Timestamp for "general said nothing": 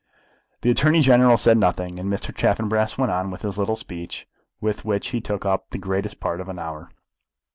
1.01-1.99